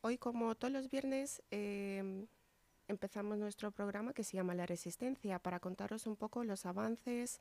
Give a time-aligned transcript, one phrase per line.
[0.00, 2.26] Hoy, como todos los viernes, em,
[2.88, 7.40] empezamos nuestro programa que se llama La Resistencia para contaros un poco los avances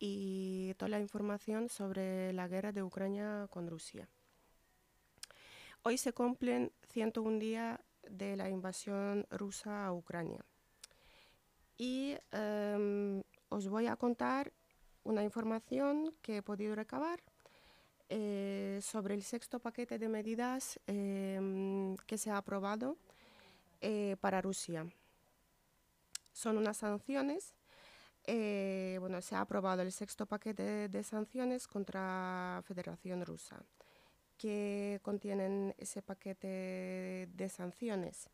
[0.00, 4.08] y toda la información sobre la guerra de Ucrania con Rusia.
[5.84, 7.78] Hoy se cumplen 101 días
[8.10, 10.44] de la invasión rusa a Ucrania.
[11.78, 14.52] Y em, os voy a contar
[15.04, 17.22] una información que he podido recabar
[18.14, 22.98] eh, sobre el sexto paquete de medidas em, que se ha aprobado
[23.80, 24.86] eh, para Rusia.
[26.30, 27.54] Son unas sanciones.
[28.24, 33.64] Eh, bueno, se ha aprobado el sexto paquete de, sanciones contra Federación Rusa,
[34.36, 38.28] que contienen ese paquete de sanciones.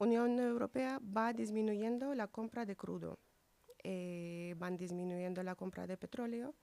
[0.00, 3.20] Unión Europea va disminuyendo la compra de crudo,
[4.56, 6.56] van disminuyendo la compra de petróleo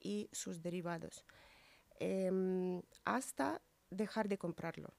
[0.00, 1.24] y sus derivados.
[2.00, 3.60] Em, hasta
[3.90, 4.94] dejar de comprarlo.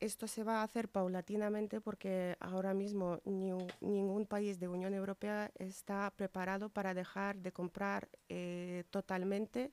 [0.00, 6.10] Esto se va a hacer paulatinamente porque ahora mismo ningún país de Unión Europea está
[6.16, 9.70] preparado para dejar de comprar eh, totalmente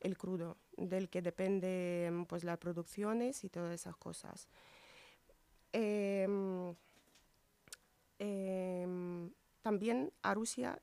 [0.00, 4.48] el crudo, del que depende pues, las producciones y todas esas cosas.
[5.72, 6.74] Em,
[8.18, 9.30] em,
[9.62, 10.80] también a Rusia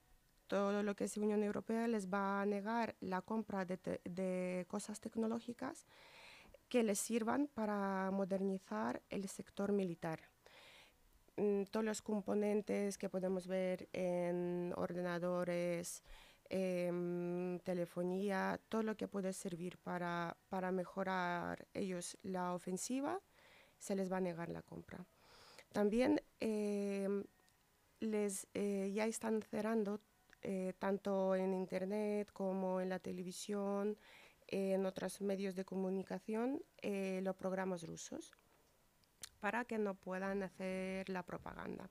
[0.54, 5.88] todo lo que es Unión Europea les va a negar la compra de, cosas tecnológicas
[6.70, 10.20] que les sirvan para modernizar el sector militar.
[11.38, 16.04] Mm, todos los componentes que podemos ver en ordenadores,
[16.50, 20.38] em, telefonía, todo lo que puede servir para,
[20.72, 23.20] mejorar ellos la ofensiva,
[23.80, 25.04] se les va a negar la compra.
[25.72, 27.24] También em,
[28.02, 30.00] les, eh, ya están cerrando
[30.44, 33.98] eh, tanto en Internet como en la televisión,
[34.48, 38.32] en otros medios de comunicación, eh, los programas rusos
[39.40, 41.90] para que no puedan hacer la propaganda.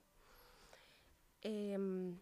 [1.41, 2.17] 101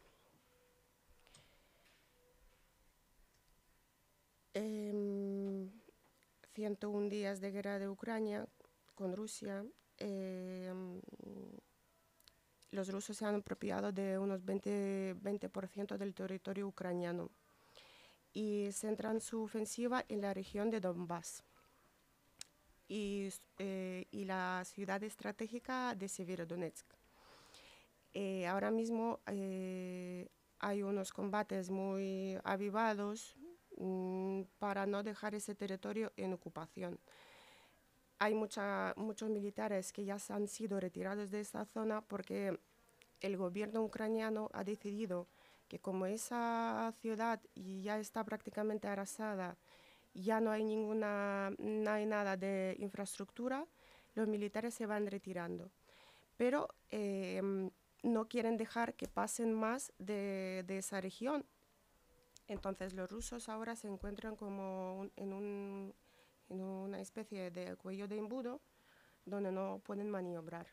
[4.54, 5.72] em,
[6.96, 8.48] em, días de guerra de Ucrania
[8.96, 9.64] con Rusia.
[9.98, 11.00] Em,
[12.72, 17.30] los rusos se han apropiado de unos 20%, 20 del territorio ucraniano
[18.34, 21.44] y centran su ofensiva en la región de Donbass
[22.88, 23.30] y,
[23.60, 26.86] eh, y la ciudad estratégica de Severodonetsk.
[28.14, 30.30] Eh, ahora mismo eh,
[30.60, 33.36] hay unos combates muy avivados
[33.78, 37.00] mm, para no dejar ese territorio en ocupación
[38.22, 42.60] hay muchos militares que ya han sido retirados de esa zona porque
[43.20, 45.28] el gobierno ucraniano ha decidido
[45.68, 49.58] que como esa ciudad ya está prácticamente arrasada,
[50.14, 53.66] ya no hay ninguna, no hay nada de infraestructura,
[54.14, 55.72] los militares se van retirando.
[56.38, 57.72] Pero em,
[58.04, 61.44] no quieren dejar que pasen más de, de, esa región.
[62.48, 65.96] Entonces los rusos ahora se encuentran como en un
[66.52, 68.62] en una especie de cuello de embudo
[69.26, 70.68] donde no pueden maniobrar.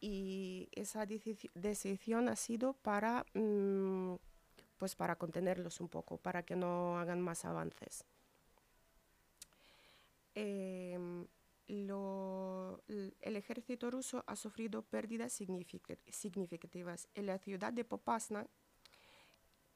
[0.00, 1.06] Y esa
[1.54, 4.14] decisión ha sido para, mm,
[4.76, 8.04] pues para contenerlos un poco, para que no hagan más avances.
[10.34, 11.26] Em,
[11.66, 17.08] el ejército ruso ha sufrido pérdidas significativas.
[17.14, 18.46] En la ciudad de Popasna,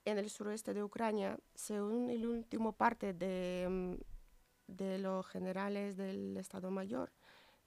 [0.04, 4.11] en el suroeste de Ucrania, según el último parte de, mm,
[4.66, 7.12] de los generales del Estado Mayor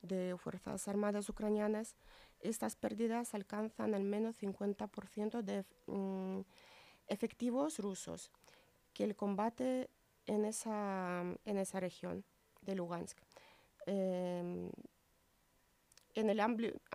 [0.02, 1.96] de Fuerzas Armadas ucranianas,
[2.40, 6.42] estas pérdidas alcanzan al menos 50% de mm,
[7.08, 8.32] efectivos rusos,
[8.94, 9.90] que el combate
[10.26, 12.24] en esa, en esa región
[12.62, 13.18] de Lugansk.
[13.86, 14.70] Em,
[16.14, 16.40] en, el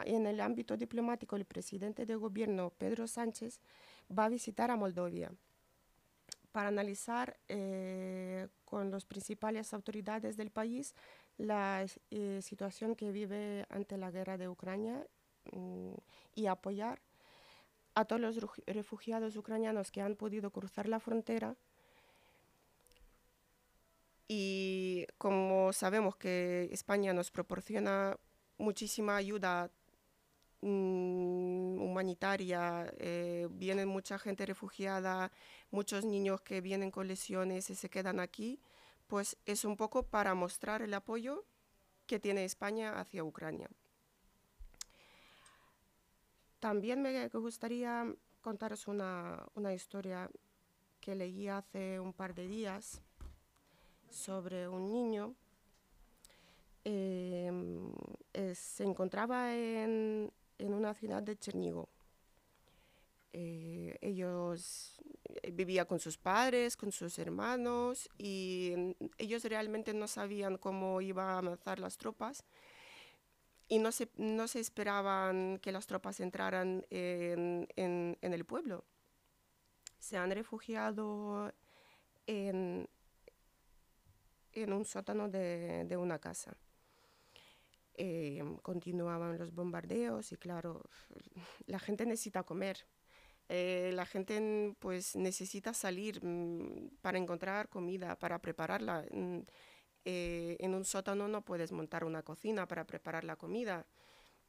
[0.04, 3.60] en el ámbito diplomático, el presidente de gobierno, Pedro Sánchez,
[4.16, 5.32] va a visitar a Moldovia
[6.52, 10.94] para analizar eh, con las principales autoridades del país
[11.36, 15.06] la eh, situación que vive ante la guerra de Ucrania
[15.52, 15.94] mm,
[16.34, 17.00] y apoyar
[17.94, 21.56] a todos los refugiados ucranianos que han podido cruzar la frontera.
[24.28, 28.16] Y como sabemos que España nos proporciona
[28.58, 29.70] muchísima ayuda
[30.62, 35.32] Mm, humanitaria, eh, viene mucha gente refugiada,
[35.70, 38.60] muchos niños que vienen con lesiones y se quedan aquí,
[39.06, 41.44] pues es un poco para mostrar el apoyo
[42.06, 43.70] que tiene España hacia Ucrania.
[46.58, 50.30] También me gustaría contaros una, una historia
[51.00, 53.00] que leí hace un par de días
[54.10, 55.34] sobre un niño
[56.84, 57.92] em,
[58.54, 60.30] se encontraba en,
[60.60, 61.88] en, una ciudad de Chernigo.
[63.32, 70.58] Eh, ellos eh, vivían con sus padres, con sus hermanos y ellos realmente no sabían
[70.58, 72.44] cómo iban a avanzar las tropas
[73.68, 77.68] y no se, no se esperaban que las tropas entraran en,
[78.20, 78.84] el pueblo.
[80.00, 81.52] Se han refugiado
[82.26, 82.88] en,
[84.52, 86.56] en un sótano de una casa.
[87.94, 90.82] Eh, continuaban los bombardeos y claro,
[91.66, 92.86] la gente necesita comer.
[93.48, 99.04] Eh, la gente pues necesita salir mm, para encontrar comida, para prepararla.
[99.10, 99.40] Mm,
[100.04, 103.86] eh, en un sótano no puedes montar una cocina para preparar la comida.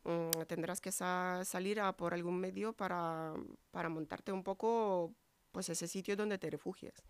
[0.04, 3.34] Mm, tendrás que salir a por algún medio para,
[3.72, 5.14] para montarte un poco
[5.52, 7.04] pues ese sitio donde te refugies.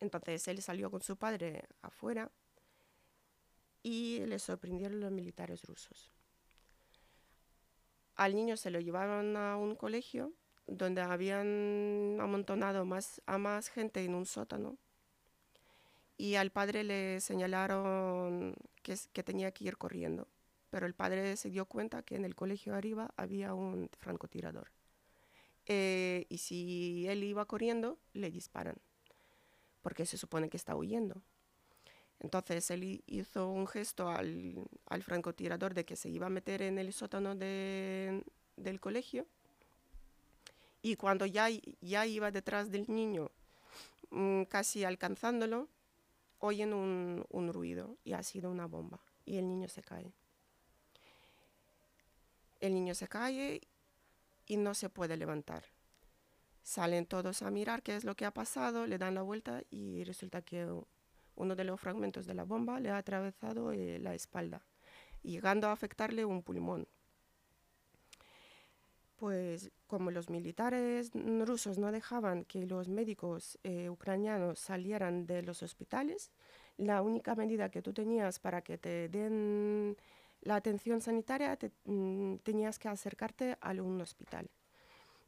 [0.00, 2.30] Entonces él salió con su padre afuera
[3.84, 6.10] y le sorprendieron los militares rusos.
[8.16, 10.32] Al niño se lo llevaron a un colegio
[10.66, 14.78] donde habían amontonado más, a más gente en un sótano
[16.16, 20.26] y al padre le señalaron que, tenía que ir corriendo,
[20.70, 24.72] pero el padre se dio cuenta que en el colegio arriba había un francotirador.
[25.66, 28.76] Eh, y si él iba corriendo, le disparan
[29.84, 31.20] porque se supone que está huyendo.
[32.20, 36.78] Entonces él hizo un gesto al, al francotirador de que se iba a meter en
[36.78, 38.24] el sótano de,
[38.56, 39.26] del colegio
[40.84, 41.48] y cuando ya,
[41.80, 43.30] ya iba detrás del niño,
[44.10, 45.68] mm, casi alcanzándolo,
[46.38, 50.12] oyen un, un ruido y ha sido una bomba y el niño se cae.
[52.60, 53.62] El niño se cae
[54.46, 55.64] y no se puede levantar.
[56.62, 60.04] Salen todos a mirar qué es lo que ha pasado, le dan la vuelta y
[60.04, 60.66] resulta que
[61.36, 64.62] uno de los fragmentos de la bomba le ha atravesado eh, la espalda,
[65.22, 66.86] llegando a afectarle un pulmón.
[69.16, 75.62] Pues como los militares rusos no dejaban que los médicos eh, ucranianos salieran de los
[75.62, 76.30] hospitales,
[76.76, 79.96] la única medida que tú tenías para que te den
[80.42, 84.50] la atención sanitaria, mm, tenías que acercarte a un hospital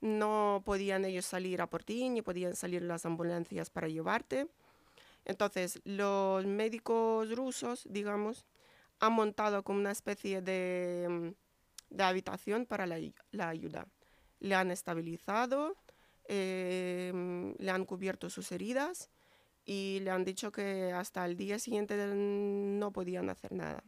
[0.00, 4.48] no podían ellos salir a por ti, ni podían salir las ambulancias para llevarte.
[5.26, 8.46] Entonces, los médicos rusos, digamos,
[9.00, 11.34] han montado como una especie de,
[11.90, 12.99] de habitación para la,
[13.32, 13.88] la, ayuda.
[14.38, 15.76] Le han estabilizado,
[16.28, 19.11] eh, le han cubierto sus heridas
[19.64, 23.82] y le han dicho que hasta el día siguiente no podían hacer nada.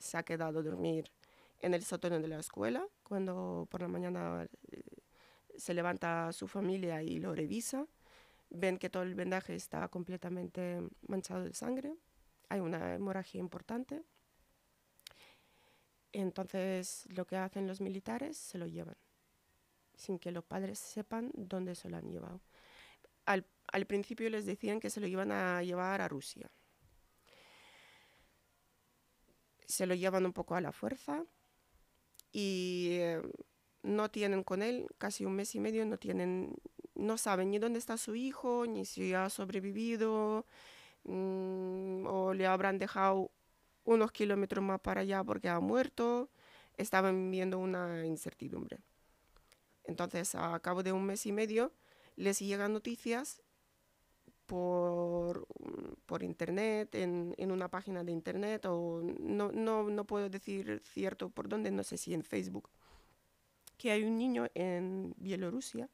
[0.00, 1.12] Se ha quedado a dormir
[1.60, 4.82] en el sótano de la escuela cuando por la mañana eh,
[5.56, 7.86] se levanta su familia y lo revisa,
[8.52, 11.94] ven que todo el vendaje está completamente manchado de sangre,
[12.48, 14.02] hay una hemorragia importante.
[16.12, 18.96] Entonces lo que hacen los militares se lo llevan,
[19.94, 22.40] sin que los padres sepan dónde se lo han llevado.
[23.24, 26.50] Al, principio les decían que se lo iban a llevar a Rusia.
[29.66, 31.24] Se lo llevan un poco a la fuerza
[32.32, 33.22] y eh,
[33.82, 36.54] no tienen con él casi un mes y medio, no tienen,
[36.94, 40.46] no saben ni dónde está su hijo, ni si ha sobrevivido,
[41.04, 43.30] mm, o le habrán dejado
[43.84, 46.30] unos kilómetros más para allá porque ha muerto.
[46.76, 48.78] Estaban viviendo una incertidumbre.
[49.84, 51.72] Entonces, a cabo de un mes y medio,
[52.16, 53.42] les llegan noticias
[54.46, 55.46] por,
[56.06, 61.30] por internet, en, en, una página de internet, o no, no, no puedo decir cierto
[61.30, 62.70] por dónde, no sé si en Facebook
[63.82, 65.88] que hay un niño en Bielorrusia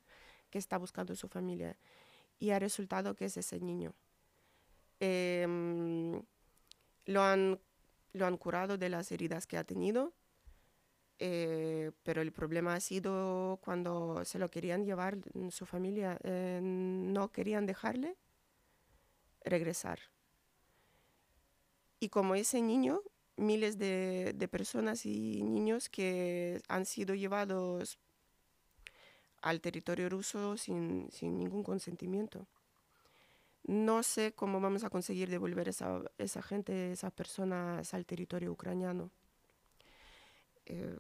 [0.51, 1.77] que está buscando su familia
[2.39, 3.95] y ha resultado que es ese niño.
[5.01, 6.23] Em,
[7.07, 7.61] lo, han,
[8.13, 10.13] lo han curado de las heridas que ha tenido,
[11.19, 15.19] eh, pero el problema ha sido cuando se lo querían llevar
[15.51, 18.17] su familia, eh, no querían dejarle
[19.45, 19.99] regresar.
[22.01, 23.03] Y como ese niño
[23.37, 27.99] miles de, de, personas y niños que han sido llevados
[29.43, 32.47] al territorio ruso sin, sin ningún consentimiento.
[33.65, 39.11] No sé cómo vamos a conseguir devolver esa, esa gente, esas personas al territorio ucraniano.
[40.67, 40.97] Eh,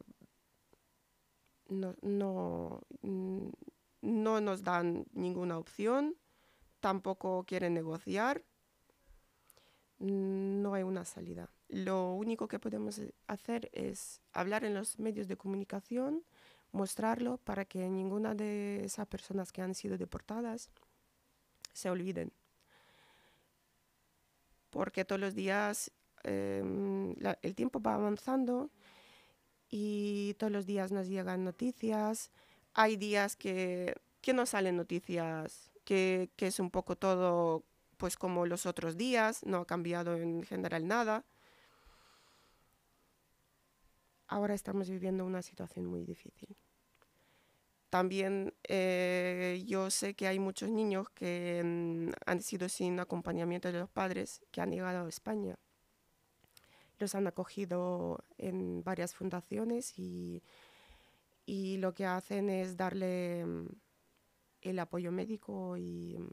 [1.68, 2.80] no, no,
[4.00, 6.16] no nos dan ninguna opción,
[6.80, 8.42] tampoco quieren negociar,
[9.98, 15.28] no hay una salida lo único que podemos eh, hacer es hablar en los medios
[15.28, 16.24] de comunicación,
[16.72, 20.70] mostrarlo para que ninguna de esas personas que han sido deportadas
[21.72, 22.32] se olviden.
[24.70, 25.90] Porque todos los días
[26.24, 28.70] em, el tiempo va avanzando
[29.70, 32.30] y todos los días nos llegan noticias.
[32.74, 37.64] Hay días que, que no salen noticias, que, que es un poco todo
[37.96, 41.24] pues como los otros días, no ha cambiado en general nada.
[44.28, 46.54] Ahora estamos viviendo una situación muy difícil.
[47.88, 53.78] También eh, yo sé que hay muchos niños que mm, han sido sin acompañamiento de
[53.78, 55.58] los padres, que han llegado a España.
[56.98, 60.42] Los han acogido en varias fundaciones y,
[61.46, 63.68] y lo que hacen es darle mm,
[64.60, 66.28] el apoyo médico y mm,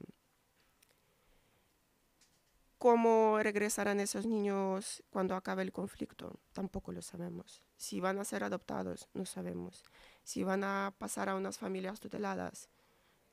[2.86, 6.40] ¿Cómo regresarán esos niños cuando acabe el conflicto?
[6.54, 7.64] Tampoco lo sabemos.
[7.78, 9.84] Si van a ser adoptados, no sabemos.
[10.24, 12.70] Si van a pasar a unas familias tuteladas,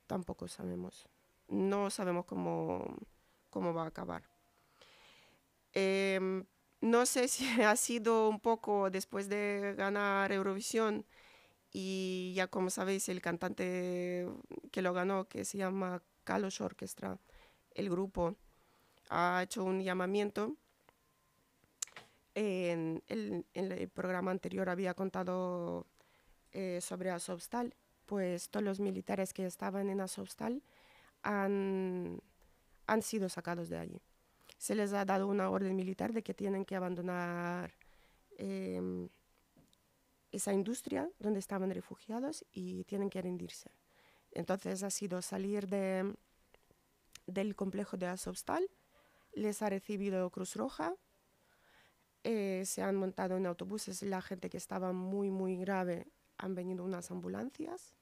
[0.07, 1.07] tampoco sabemos.
[1.49, 2.97] No sabemos cómo,
[3.51, 4.23] cómo va a acabar.
[5.75, 6.47] Em,
[6.81, 11.05] no sé si ha sido un poco después de ganar Eurovisión
[11.71, 14.27] y ya como sabéis el cantante
[14.71, 17.19] que lo ganó, que se llama Carlos Orchestra,
[17.75, 18.39] el grupo,
[19.13, 20.57] ha hecho un llamamiento.
[22.35, 25.87] En el, programa anterior había contado
[26.53, 27.75] eh, sobre Azovstal,
[28.07, 30.63] pues todos los militares que estaban en Azovstal
[31.23, 32.21] han,
[32.87, 34.01] han sido sacados de allí.
[34.57, 37.75] Se les ha dado una orden militar de que tienen que abandonar
[38.39, 39.11] em,
[40.31, 43.71] esa industria donde estaban refugiados y tienen que rendirse.
[44.31, 46.15] Entonces ha sido salir de,
[47.27, 48.67] del complejo de Azovstal
[49.33, 50.95] les ha recibido Cruz Roja,
[52.25, 56.07] eh, se han montado en autobuses, la gente que estaba muy, muy grave,
[56.39, 57.95] han venido unas ambulancias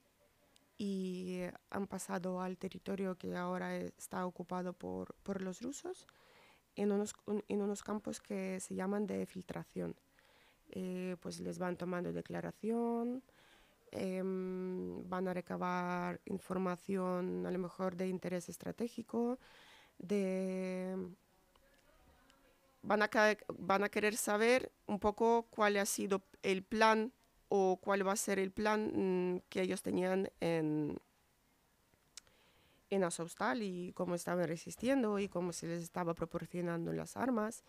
[0.79, 6.07] y han pasado al territorio que ahora está ocupado por, por los rusos
[6.77, 7.15] en unos,
[7.49, 9.95] en unos campos que se llaman de filtración.
[10.71, 13.23] Eh, pues les van tomando declaración,
[13.91, 19.39] em, van a recabar información a lo mejor de interés estratégico,
[22.83, 27.13] van a, querer saber un poco cuál ha sido el plan
[27.49, 30.99] o cuál va a ser el plan mm, que ellos tenían en,
[32.91, 37.65] en Azovstal y cómo estaban resistiendo y cómo se les estaba proporcionando las armas.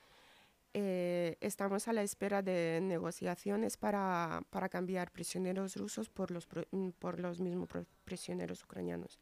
[0.73, 6.91] Eh, estamos a la espera de negociaciones para, para cambiar prisioneros rusos por los, mm,
[6.91, 7.67] por los mismos
[8.05, 9.19] prisioneros ucranianos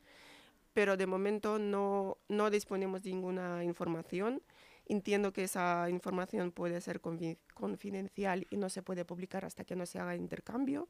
[0.74, 4.42] pero de momento no, no disponemos de ninguna información.
[4.86, 9.86] Entiendo que esa información puede ser confidencial y no se puede publicar hasta que no
[9.86, 10.88] se haga intercambio.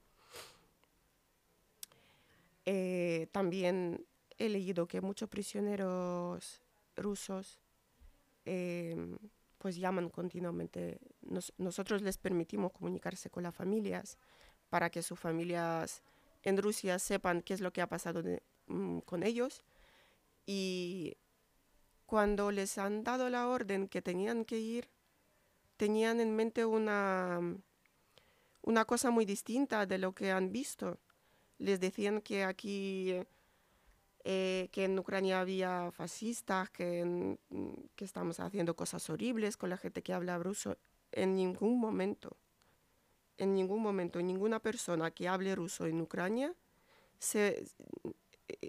[2.65, 4.05] Eh, también
[4.37, 6.61] he leído que muchos prisioneros
[6.95, 7.59] rusos
[8.45, 9.17] em,
[9.57, 10.99] pues llaman continuamente.
[11.57, 14.17] nosotros les permitimos comunicarse con las familias
[14.69, 16.03] para que sus familias
[16.43, 18.23] en Rusia sepan qué es lo que ha pasado
[18.67, 19.63] mm, con ellos
[20.51, 21.15] y
[22.07, 24.89] cuando les han dado la orden que tenían que ir,
[25.77, 27.39] tenían en mente una,
[28.63, 30.97] una cosa muy distinta de lo que han visto.
[31.59, 33.13] Les decían que aquí,
[34.23, 37.37] eh, que en Ucrania había fascistas, que,
[37.95, 40.79] que estamos haciendo cosas horribles con la gente que habla ruso.
[41.11, 42.37] En ningún momento,
[43.37, 46.55] en ningún momento, ninguna persona que hable ruso en Ucrania
[47.19, 47.67] se,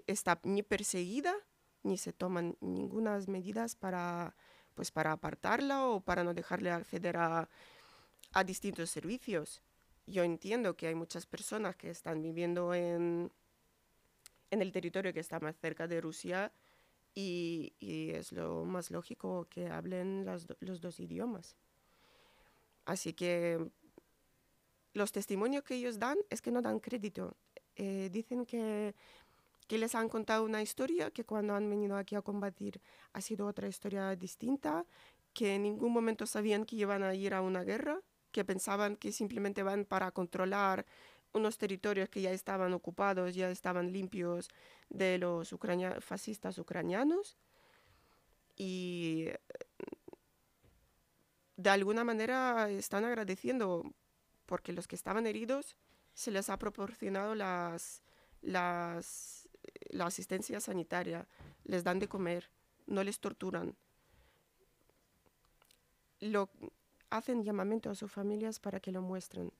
[0.05, 1.35] está ni perseguida
[1.83, 4.35] ni se toman ninguna medidas para,
[4.75, 7.49] pues para apartarla o para no dejarle acceder a,
[8.33, 9.61] a distintos servicios.
[10.07, 13.31] Yo entiendo que hay muchas personas que están viviendo en,
[14.49, 16.51] en el territorio que está más cerca de Rusia
[17.13, 20.25] y, y es lo más lógico que hablen
[20.59, 21.55] los dos idiomas.
[22.85, 23.71] Así que
[24.93, 27.35] los testimonios que ellos dan es que no dan crédito.
[27.75, 28.95] Eh, dicen que
[29.71, 32.81] que les han contado una historia que cuando han venido aquí a combatir
[33.13, 34.85] ha sido otra historia distinta,
[35.31, 38.01] que en ningún momento sabían que iban a ir a una guerra,
[38.33, 40.85] que pensaban que simplemente van para controlar
[41.31, 44.49] unos territorios que ya estaban ocupados, ya estaban limpios
[44.89, 45.55] de los
[46.01, 47.37] fascistas ucranianos.
[48.57, 49.29] Y
[51.55, 53.89] de alguna manera están agradeciendo
[54.45, 55.77] porque los que estaban heridos
[56.13, 58.01] se les ha proporcionado las,
[58.41, 59.40] las
[59.89, 61.27] la asistencia sanitaria,
[61.63, 62.49] les dan de comer,
[62.87, 63.75] no les torturan.
[66.19, 66.49] Lo,
[67.09, 69.51] hacen llamamiento a sus familias para que lo muestren.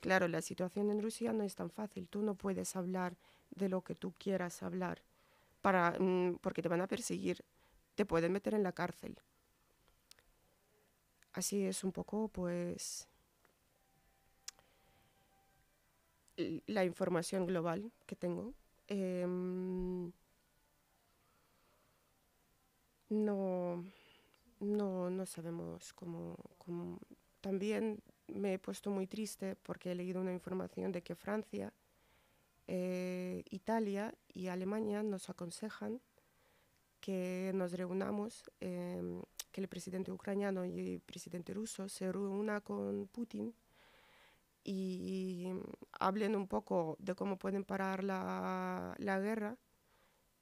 [0.00, 2.08] Claro, la situación en Rusia no es tan fácil.
[2.08, 3.16] Tú no puedes hablar
[3.50, 5.02] de lo que tú quieras hablar
[5.62, 7.44] para, mm, porque te van a perseguir,
[7.94, 9.16] te pueden meter en la cárcel.
[11.32, 13.08] así es un poco, pues,
[16.66, 18.54] la información global que tengo.
[18.88, 20.12] Em,
[23.08, 23.84] no,
[24.60, 26.36] no, no sabemos cómo,
[27.40, 31.72] También me he puesto muy triste porque he leído una información de que Francia,
[32.66, 36.00] eh, Italia y Alemania nos aconsejan
[37.00, 39.22] que nos reunamos, em,
[39.52, 43.54] que el presidente ucraniano y el presidente ruso se reúnan con Putin
[44.64, 45.52] y
[45.92, 49.58] hablen un poco de cómo pueden parar la, la guerra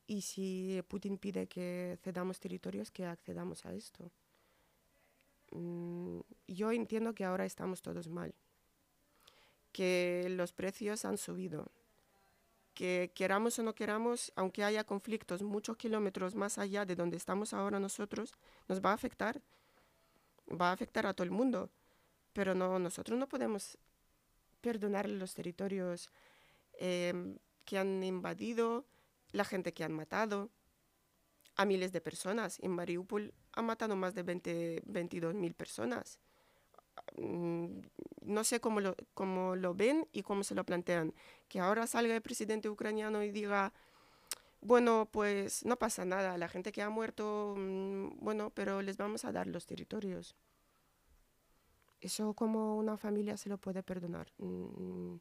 [0.06, 4.10] y si Putin pide que cedamos territorios, que accedamos a esto.
[5.50, 8.34] Mm, yo entiendo que ahora estamos todos mal,
[9.72, 11.70] que los precios han subido,
[12.74, 17.52] que queramos o no queramos, aunque haya conflictos muchos kilómetros más allá de donde estamos
[17.52, 18.32] ahora nosotros,
[18.68, 19.42] nos va a afectar,
[20.48, 21.70] va a afectar a todo el mundo,
[22.32, 23.78] pero no, nosotros no podemos
[24.62, 26.10] perdonar los territorios
[26.78, 28.86] em, que han invadido,
[29.32, 30.50] la gente que han matado,
[31.56, 32.58] a miles de personas.
[32.60, 36.18] En Mariupol han matado más de 20, 22 mil personas.
[37.16, 37.80] Mm,
[38.22, 41.14] no sé cómo lo, cómo lo ven y cómo se lo plantean.
[41.48, 43.72] Que ahora salga el presidente ucraniano y diga,
[44.60, 49.24] bueno, pues no pasa nada, la gente que ha muerto, mm, bueno, pero les vamos
[49.24, 50.36] a dar los territorios.
[52.02, 54.26] Eso como una familia se lo puede perdonar.
[54.38, 55.16] Mm,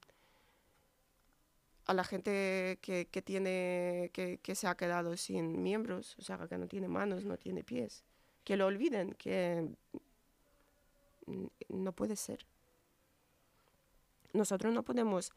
[1.85, 6.47] a la gente que, que tiene, que, que, se ha quedado sin miembros, o sea,
[6.47, 8.03] que no tiene manos, no tiene pies,
[8.43, 9.69] que lo olviden, que
[11.69, 12.45] no puede ser.
[14.33, 15.31] Nosotros no podemos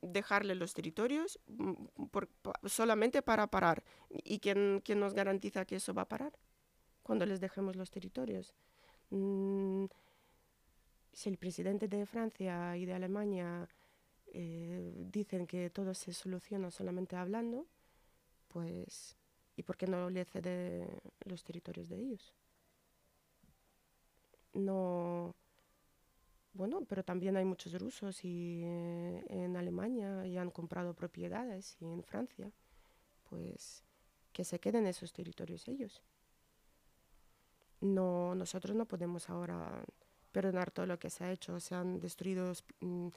[0.00, 1.72] dejarle los territorios mm,
[2.64, 3.82] solamente para parar.
[4.10, 6.32] ¿Y quién, quién, nos garantiza que eso va a parar
[7.02, 8.54] cuando les dejemos los territorios?
[9.10, 9.86] Mm,
[11.16, 13.66] si el presidente de Francia y de Alemania
[14.26, 17.66] eh, dicen que todo se soluciona solamente hablando,
[18.48, 19.16] pues,
[19.56, 22.34] ¿y por qué no le cede los territorios de ellos?
[24.52, 25.34] No,
[26.52, 31.86] bueno, pero también hay muchos rusos y, eh, en Alemania y han comprado propiedades y
[31.86, 32.52] en Francia,
[33.30, 33.82] pues
[34.34, 36.02] que se queden esos territorios ellos.
[37.80, 39.82] No, nosotros no podemos ahora
[40.36, 43.08] perdonar todo lo que se ha hecho, se han destruido mm,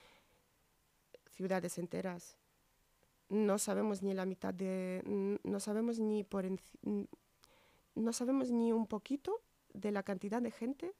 [1.31, 2.37] ciudades enteras.
[3.27, 5.01] No sabemos ni la mitad de,
[5.43, 6.45] no sabemos ni por
[7.95, 9.41] no sabemos ni un poquito
[9.73, 10.93] de la cantidad de gente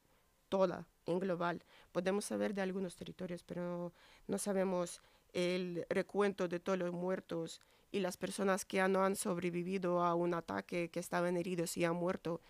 [0.49, 1.63] toda en global.
[1.93, 3.93] Podemos saber de algunos territorios, pero
[4.27, 5.01] no sabemos
[5.31, 7.61] el recuento de todos los muertos
[7.93, 11.85] y las personas que ya no han sobrevivido a un ataque, que estaban heridos y
[11.85, 12.41] han muerto.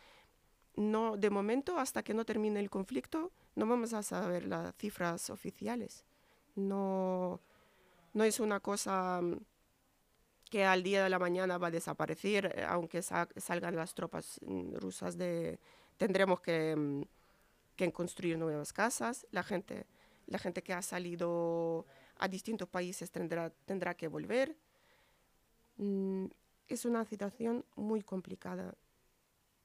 [0.79, 5.29] No, de momento, hasta que no termine el conflicto, no vamos a saber las cifras
[5.29, 6.05] oficiales.
[6.55, 7.41] No,
[8.13, 9.41] no es una cosa mm,
[10.49, 14.75] que al día de la mañana va a desaparecer, eh, aunque salgan las tropas mm,
[14.75, 15.59] rusas de...
[15.97, 17.01] Tendremos que, mm,
[17.75, 19.85] que, construir nuevas casas, la gente,
[20.27, 21.85] la gente que ha salido
[22.19, 24.55] a distintos países tendrá, tendrá que volver.
[26.69, 28.75] es una situación muy complicada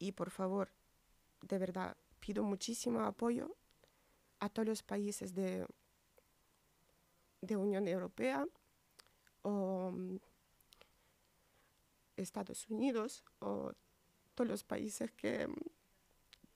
[0.01, 0.71] y por favor,
[1.49, 3.55] de verdad, pido muchísimo apoyo
[4.41, 5.67] a todos los países de,
[7.41, 8.47] de Unión Europea
[9.43, 10.17] o mm,
[12.17, 13.73] Estados Unidos o
[14.35, 15.55] todos los países que, mm,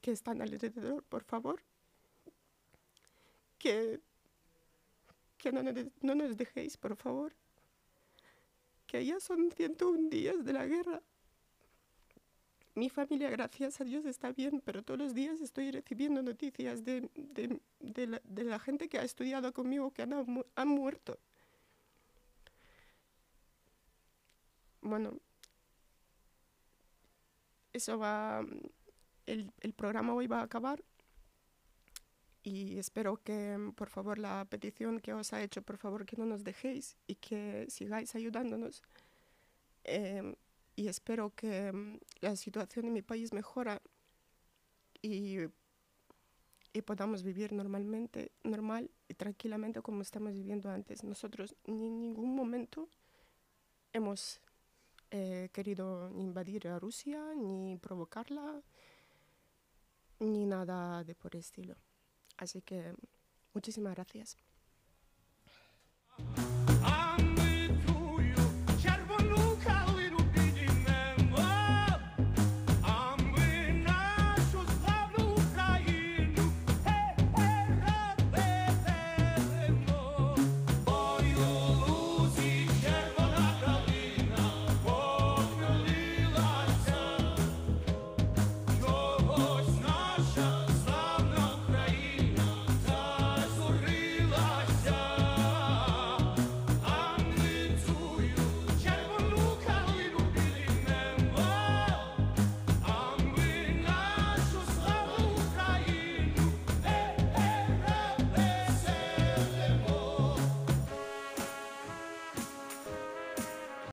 [0.01, 1.63] que están alrededor, por favor,
[3.59, 4.01] que,
[5.37, 7.35] que no, no nos dejéis, por favor,
[8.87, 11.03] que ya son 101 días de la guerra.
[12.79, 17.11] Mi familia, gracias a Dios, está bien, pero todos los días estoy recibiendo noticias de,
[17.17, 21.19] de, de, la, de la, gente que ha estudiado conmigo que han, han muerto.
[24.81, 25.19] Bueno,
[27.73, 28.47] eso va,
[29.27, 30.85] el, el programa hoy va a acabar
[32.45, 36.27] y espero que, por favor, la petición que os ha hecho, por favor, que no
[36.27, 38.85] nos dejéis y que sigáis ayudándonos.
[39.83, 40.37] Eh,
[40.79, 43.83] y espero que mm, la situación en mi país mejora
[45.03, 45.39] y,
[46.73, 51.03] y podamos vivir normalmente, normal y tranquilamente como estamos viviendo antes.
[51.03, 52.89] Nosotros ni en ningún momento
[53.93, 54.41] hemos
[55.11, 58.63] eh, querido invadir a Rusia, ni provocarla,
[60.21, 61.75] ni nada de por el estilo.
[62.37, 62.95] Así que
[63.53, 64.37] muchísimas gracias.